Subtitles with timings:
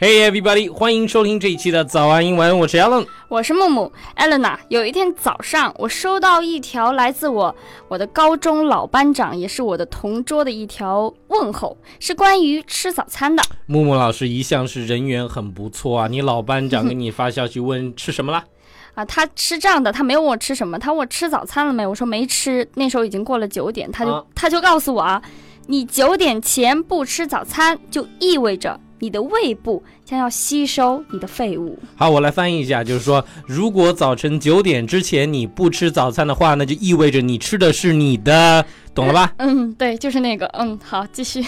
[0.00, 4.58] Hey everybody，欢迎收听这一期的早安英文，我是 Alan，我是木木啊。
[4.68, 7.54] 有一天早上，我收到一条来自我
[7.86, 13.42] 我的高中老班长，也是我的同桌的一条问候，是关于吃早餐的。
[13.66, 18.42] 木木老师一向是人缘很不错啊，你老班长给你发消息问吃什么了？
[18.96, 21.86] 啊，他是这样的，他没有问我吃什么，他问我吃早餐了没？
[21.86, 25.20] 我说没吃，那时候已经过了九点，他就、啊他就告诉我啊，
[25.66, 31.76] 你九点前不吃早餐，就意味着你的胃部将要吸收你的废物。
[31.96, 38.64] 好，我来翻译一下，就是说，如果早晨九点之前你不吃早餐的话，那就意味着你吃的是你的，
[38.94, 39.32] 懂了吧？
[39.38, 41.44] 嗯，对，就是那个，嗯，好，继续。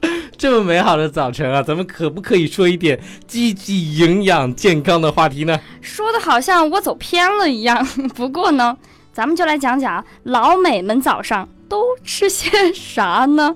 [0.38, 5.60] 这么美好的早晨啊，咱们可不可以说一点积极、营养、健康的话题呢？
[5.80, 7.84] 说的好像我走偏了一样。
[8.14, 8.76] 不过呢，
[9.12, 13.54] 咱们就来讲讲老美们早上都吃些啥呢？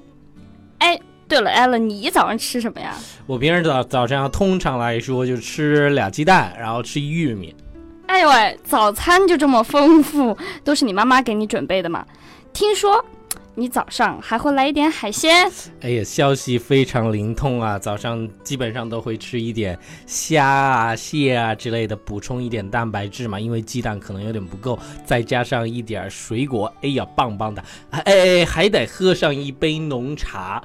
[0.78, 2.96] 哎，对了，艾伦，你早上吃什么呀？
[3.27, 7.55] 我平时早早上啊通常来说就吃俩鸡蛋，然后吃玉米。
[8.06, 12.06] 哎呦喂，早餐就这么丰富，都是你妈妈给你准备的吗？
[12.55, 13.05] 听说
[13.55, 15.47] 你早上还会来一点海鲜？
[15.83, 17.78] 哎呀，消息非常灵通啊！
[17.78, 23.39] 早上基本上都会吃一点虾啊、蟹啊之类的，补充一点蛋白质嘛。
[23.39, 27.62] 因为鸡蛋可能有点不够，再加上一点水果，哎呀，棒棒的！
[27.91, 30.64] 哎哎，还得喝上一杯浓茶。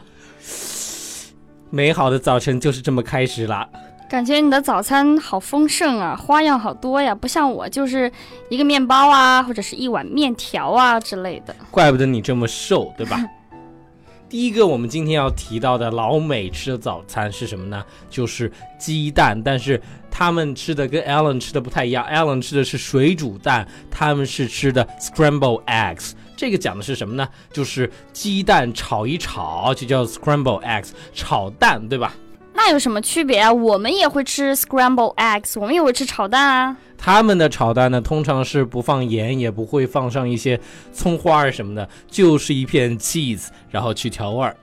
[1.70, 3.68] 美好的早晨就是这么开始了。
[4.10, 8.12] 感觉你的早餐好丰盛啊，花样好多呀，不像我就是
[8.50, 11.56] 一个面包啊，或者是一碗面条啊之类的。
[11.72, 13.20] 怪不得你这么瘦，对吧？
[14.30, 17.84] 第一个，我们今天要提到的老美吃的早餐是什么呢？
[18.10, 22.06] 就是鸡蛋，但是他们吃的跟 Alan 吃的不太一样。
[22.08, 26.12] Alan 吃的是水煮蛋，他们是吃的 scramble eggs。
[26.44, 27.26] 这个讲的是什么呢？
[27.54, 32.14] 就是鸡蛋炒一炒，就叫 scramble eggs，炒蛋，对吧？
[32.54, 33.54] 那有什么区别啊？
[33.54, 36.76] 我们也会吃 scramble eggs，我们也会吃炒蛋啊。
[36.98, 40.60] 他们的炒蛋呢，通常是不放盐，也不会放上一些
[40.92, 44.54] 葱花儿什么的，就是一片 cheese，然后去调味儿。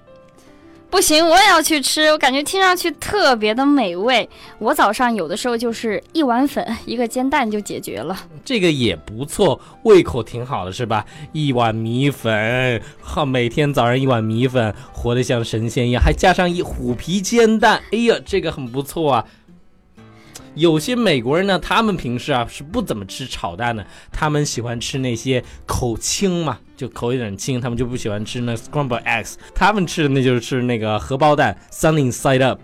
[0.90, 4.28] 不行，我也要去吃，我感觉听上去特别的美味。
[4.58, 8.18] 我早上有的时候就是一碗粉，一个煎蛋就解决了。
[8.44, 11.06] 这个也不错，胃口挺好的，是吧？
[11.32, 19.24] 一碗米粉，哈，每天早上一碗米粉，活得像神仙一样，还加上一虎皮煎蛋，哎呀，这个很不错啊。
[20.56, 32.58] 有些美国人呢，他们平时啊是不怎么吃炒蛋的，他们喜欢吃那些口清嘛，就口有点轻，他们就不喜欢吃那 scramble eggs，他们吃的那就是吃那个荷包蛋 sunny side up。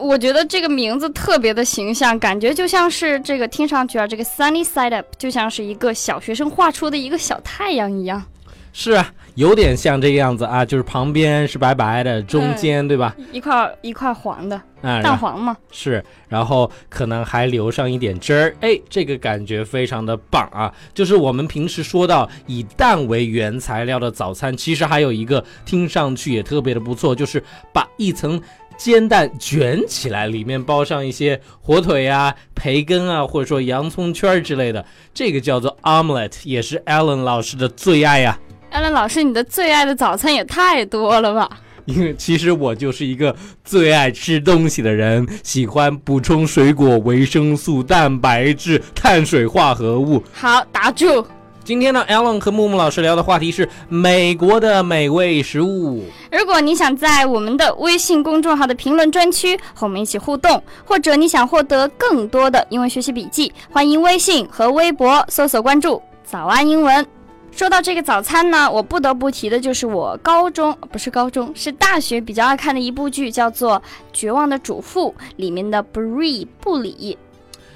[0.00, 8.24] 我觉得这个名字特别的形象，感觉就像是这个听上去啊，这个 sunny side up 就像是一个小学生画出的一个小太阳一样，
[8.72, 13.14] 是啊，有点像这个样子啊，就是旁边是白白的，中间对吧？
[13.32, 15.56] 一块一块黄的啊，蛋黄嘛。
[15.70, 20.72] 是，然后可能还留上一点汁儿，哎，这个感觉非常的棒啊！
[20.94, 27.42] 就是我们平时说到以蛋为原材料的早餐，其实还有一个听上去也特别的不错，就是
[27.74, 28.40] 把一层
[28.78, 38.38] 煎蛋卷起来，里面包上一些火腿啊、培根啊，或者说洋葱圈之类的，这个叫做 omelette，也是 Alan 老师的最爱呀、
[38.72, 41.48] 艾伦老师，你的最爱的早餐也太多了吧？
[41.84, 50.22] 因为其实我就是一个最爱吃东西的人，喜欢补充水果、维生素、蛋白质、碳水化合物。
[50.32, 51.26] 好，打住。
[51.62, 56.04] 今天呢，Alan 和木木老师聊的话题是美国的美味食物。
[56.32, 67.06] 如果你想在我们的微信公众号的评论专区和我们一起互动，或者你想获得更多的英文学习笔记，欢迎微信和微博搜索关注“早安英文”。
[67.54, 73.78] 说到这个早餐呢，我不得不提的就是我高中不是高中是大学比较爱看的一部剧，叫做
[74.12, 77.16] 《绝望的主妇》里面的 Bree 布里。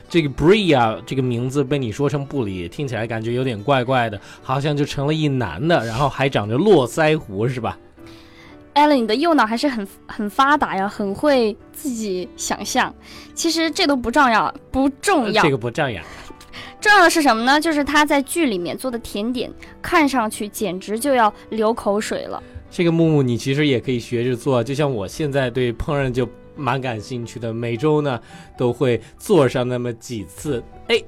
[0.09, 7.79] 这个 Bree 啊，这个名字被你说成布里，听起来感觉有点怪怪的，好像就成了一男的，然后还长着络腮胡，是吧
[8.75, 12.93] ？Allen，你的右脑还是很很发达呀，很会自己想象。
[13.35, 15.43] 其实这都不重要，不重要。
[15.43, 16.05] 这个不这样。
[16.81, 17.61] 重要的是什么呢？
[17.61, 19.51] 就是他在剧里面做的甜点，
[19.83, 22.43] 看上去简直就要流口水了。
[22.71, 28.21] 这个木木你其实也可以学着做，就像我现在对烹饪就蛮感兴趣的，每周呢
[28.57, 30.63] 都会做上那么几次。
[30.89, 31.01] 哎，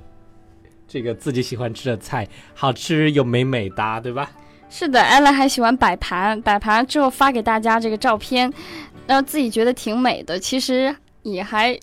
[0.87, 4.31] 这个自己喜欢吃的菜，好吃又美美哒，对吧？
[4.71, 8.53] 是的，Allen 还喜欢摆盘，摆盘之后发给大家这个照片，
[9.07, 11.79] 然后自己觉得挺美的，其实也还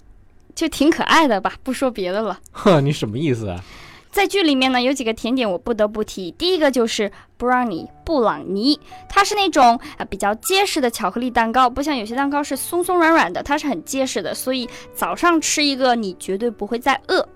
[0.55, 2.39] 就挺可爱的吧，不说别的了。
[2.51, 3.61] 呵，你什么意思啊？
[4.09, 6.31] 在剧里面呢，有几个甜点我不得不提。
[6.31, 8.79] 第一个就是 brownie 布朗尼，
[9.09, 17.27] 它是那种啊比较结实的巧克力蛋糕，不像有些蛋糕是松松软软的，它是很结实的，所以早上吃一个你绝对不会再饿。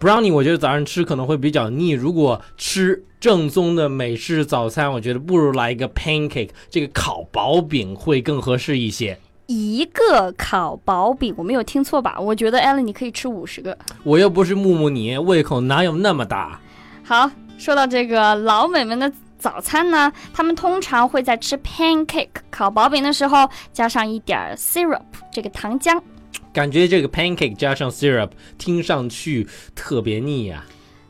[0.00, 9.16] brownie 我觉得早上吃可能会比较腻，如果吃正宗的美式早餐，我觉得不如来一个 pancake，这个烤薄饼会更合适一些。
[9.46, 12.18] 一个烤薄饼，我没有听错吧？
[12.18, 13.76] 我觉得艾伦你可以吃五十个。
[14.02, 16.60] 我又不是木木你，胃口哪有那么大？
[17.04, 25.02] 好，说到这个老美们的早餐呢，他们通常会在吃 pancake 烤薄饼的时候加上一点 syrup
[25.32, 26.00] 这个糖浆。
[26.52, 30.64] 感觉这个 pancake 加上 syrup 听上去特别腻呀。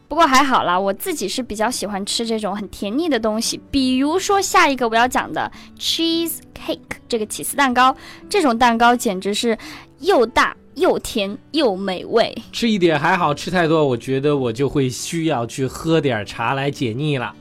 [0.09, 7.95] 不过还好啦，我自己是比较喜欢吃这种很甜腻的东西，比如说下一个我要讲的 cheese cake 这个起司蛋糕，
[8.29, 9.59] 这种蛋糕简直是
[10.01, 12.37] 又大又甜又美味。
[12.53, 17.35] 吃一点还好，吃太多我觉得我就会需要去喝点茶来解腻了。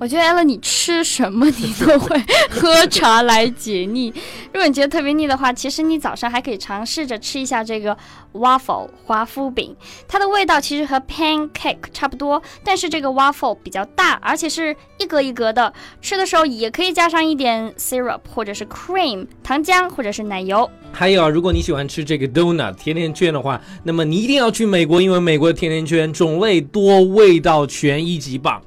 [0.00, 2.18] 我觉得艾乐，你吃什么你都会
[2.48, 4.10] 喝茶来解腻。
[4.50, 7.94] 如果你觉得特别腻的话，其实你早上还可以尝试着吃一下这个
[8.32, 9.76] waffle 华夫饼，
[10.08, 15.70] 它的味道其实和 pancake 差不多，但是这个 waffle 比较大，而且是一格一格的。
[16.00, 20.70] 吃的时候也可以加上一点 syrup 或者是 cream 糖浆或者是奶油。
[20.92, 28.62] 还有啊，如果你喜欢吃这个 donut 甜甜圈的话，那么你一定要去美国，因为美国的甜甜圈种类多，味道全，一级棒。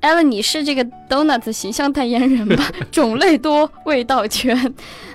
[0.00, 2.64] 艾伦，你是这个 donut 形象代言人吧？
[2.90, 4.56] 种类多，味道全，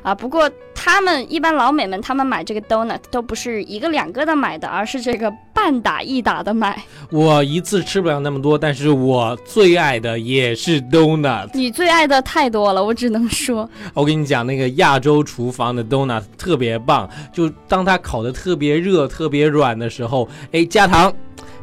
[0.04, 0.14] 啊！
[0.14, 6.80] 不过他们一般老美们，他们买这个 donut 都不是一个两个的买的，而是这个半打一打的买。
[7.10, 11.50] 我一次吃不了那么多，但是我最爱的也是 donut。
[11.56, 13.68] 你最爱的太多了，我只能说。
[13.96, 21.12] 我跟你讲，那个亚洲厨房的 donut 特别棒，就当它烤的特别热、特别软的时候，哎，加糖，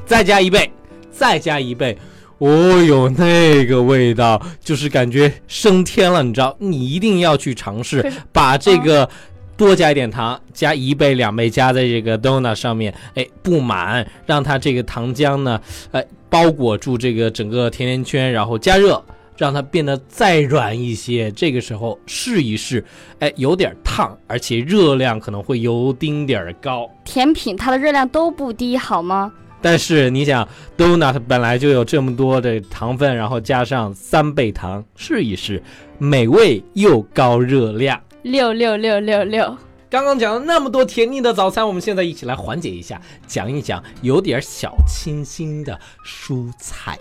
[0.04, 0.68] 再加一倍，
[1.12, 1.96] 再加一倍。
[2.42, 6.56] 哦哟，那个味道就是感觉升天了，你知道？
[6.58, 9.08] 你一定要去尝试，把这个
[9.56, 15.60] 多加一点糖，加一倍、两倍，加在这个 donut 上面，哎，不满，让它这个糖浆呢，
[15.92, 19.00] 哎，包裹住这个整个甜甜圈，然后加热，
[19.36, 21.30] 让它变得再软一些。
[21.30, 22.84] 这个时候试一试，
[23.20, 26.90] 哎，有点烫，而且热量可能会有丁点儿高。
[27.04, 29.32] 甜品它的热量都不低，好吗？
[29.62, 35.62] 但是你想，donut 本来就有这么多的糖分，然后加上三倍糖，试一试，
[35.98, 37.98] 美味又高热量。
[38.22, 39.56] 六六六六六。
[39.88, 46.98] 刚刚讲了那么多甜腻的早餐，我们现在一起来缓解一下，讲一讲有点小清新的蔬菜。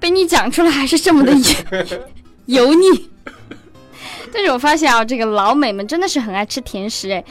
[0.00, 1.98] 被你讲出来还是这么的油
[2.66, 3.10] 油腻。
[4.32, 7.24] 但是我发现啊，这个老美们真的是很爱吃甜食哎。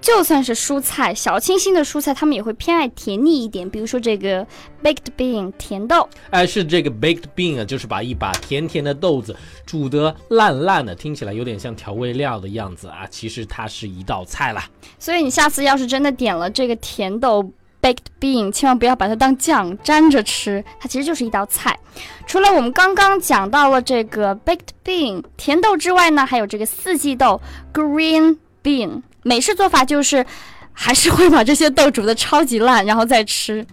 [0.00, 3.68] 就算是蔬菜，小清新的蔬菜，他们也会偏爱甜腻一点。
[3.68, 4.46] 比如说这个
[4.82, 9.36] baked bean 甜豆，哎，是这个 baked bean 啊，就是把一把甜甜的豆子
[9.66, 13.06] 煮得烂烂的，听起来有点像调味料的样子啊。
[13.10, 14.66] 其实它是一道菜啦。
[14.98, 21.78] 所以你下次要是真的点了这个甜豆 baked bean，千万不要把它当酱沾着吃，它其实就是一道菜。
[22.26, 27.38] 除了我们刚刚讲到了这个 baked bean 甜豆之外呢，还有这个四季豆
[27.74, 29.02] green bean。
[29.22, 30.24] 美式做法就是，
[30.72, 33.66] 还是会把这些豆煮的超级烂，然后再吃。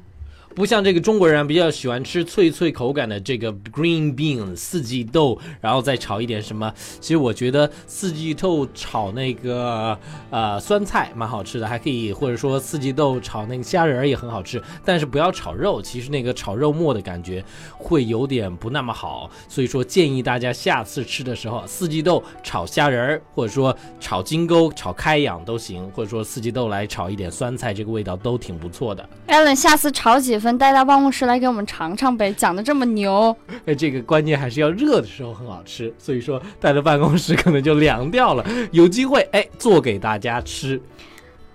[0.58, 6.74] 不像这个中国人比较喜欢吃脆脆口感的这个 green bean 四季豆，然后再炒一点什么。
[7.00, 9.96] 其实我觉得四季豆炒那个
[10.32, 14.60] 呃酸菜蛮好吃的，还可以或者说四季豆炒那个虾仁儿也很好吃。
[14.84, 17.46] 但是不要炒肉，其实那个炒肉末的感觉
[17.78, 19.30] 会有点不那么好。
[19.48, 29.08] 所以说建议大家下次吃的时候，四季豆炒虾仁儿，或者说炒金钩、炒开养都行，或者说四季豆来炒一点酸菜，这个味道都挺不错的。
[29.28, 30.47] Allen，下次炒几份。
[30.56, 33.36] 带到办公室来给我们尝尝呗，讲的这么牛。
[33.66, 38.46] 哎，这个关键还是要热的时候很好吃，所以说带到办公室可能就凉掉了。
[38.72, 40.80] 有机会哎，做给大家吃，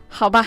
[0.09, 0.45] 好吧。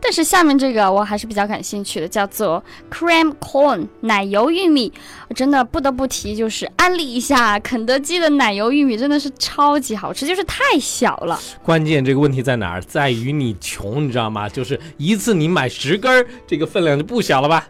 [0.00, 4.92] 但是下面这个我还是比较感兴趣的，叫做 cream corn 奶油玉米。
[5.28, 11.40] 我真的不得不提，就是安利一下肯德基的奶油玉米，真的是超级好吃，就是太小了。
[11.62, 12.80] 关键这个问题在哪儿？
[12.82, 14.48] 在于你穷，你知道吗？
[14.48, 17.68] 就是一次你买十根儿，这个分量就不小了吧？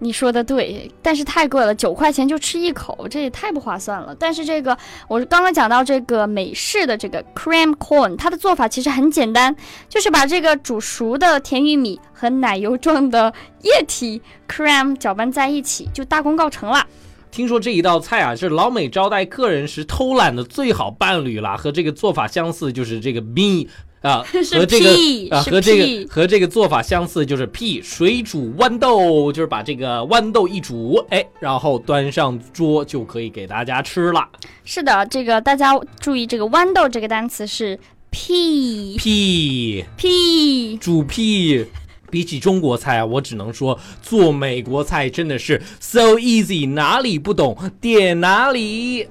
[0.00, 4.14] 你说的对，但是太贵了，九块钱就吃一口，这也太不划算了。
[4.18, 4.76] 但是这个，
[5.08, 9.54] 我刚刚讲到这个美式的这个 cream corn，它的做法其实很简单，
[9.88, 16.86] 就是把这个煮熟的甜玉米和奶油状的液体 cream 搅拌在一起，就大功告成了。
[17.30, 21.56] 听说这一道菜啊，是老美招待客人时偷懒的最好伴侣了。
[21.56, 23.68] 和这个做法相似，就是这个 bean。
[24.00, 34.24] 啊， 和这个啊和这个和这个做法相似，就是屁水煮豌豆，就是把这个豌豆一煮，哎，然后端上桌就可以给大家吃了。
[34.64, 37.76] 是的，这个大家注意，这个豌豆这个单词是
[38.10, 40.76] 屁屁屁。
[40.76, 41.66] 煮屁。
[42.10, 49.08] 比起中国菜啊，我只能说做美国菜真的是 so easy，哪里不懂点哪里。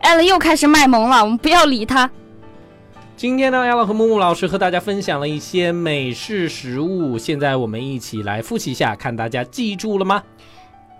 [0.00, 2.10] 艾伦又开始卖萌了，我们不要理他。
[3.16, 10.22] 今天呢，亚乐和木木老师和大家分享了一些美式食物，现在我们一起来复习一下，看大家记住了吗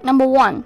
[0.03, 0.63] Number one，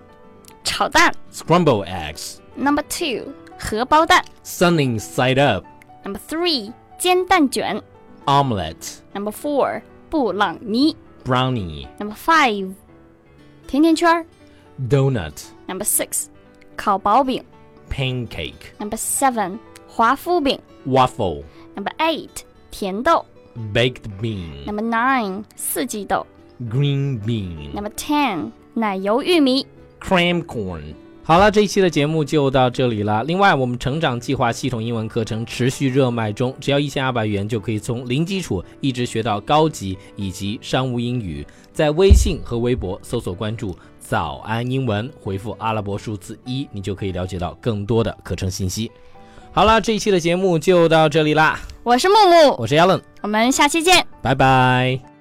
[0.65, 1.15] 炒蛋。
[1.33, 4.25] ？Scramble eggs, Number two，荷包蛋。
[4.45, 5.65] sunny side up,
[6.03, 7.81] Number three，煎蛋卷。
[8.25, 9.83] omelette, Number four，
[10.14, 10.96] 布朗尼。
[11.26, 12.74] brownie, Number five，
[13.68, 14.26] 甜甜圈儿。
[14.90, 15.34] donut,
[15.68, 16.28] Number six，
[16.76, 17.44] 烤薄饼。
[17.90, 20.60] pancake, Number seven，华夫饼。
[20.88, 21.44] waffle,
[21.76, 22.30] Number eight，
[22.72, 23.26] 甜豆。
[23.74, 26.26] baked bean, Number nine，四季豆。
[26.70, 29.68] green bean, Number ten，奶油玉米。
[30.00, 30.94] cram corn。
[31.27, 33.25] 好了，这一期的节目就到这里了。
[33.25, 41.45] 另外，我们成长计划系统英文课程持续热卖中，只要一千二百元就可以从零基础一直学到高级以及商务英语。
[41.73, 48.91] 在微信和微博搜索关注“早安英文”，回复阿拉伯数字一，你就可以了解到更多的课程信息。
[49.51, 54.07] 好了，这一期的节目就到这里啦，我是木木，我是 Allen，我们下期见。
[54.21, 55.14] 拜拜。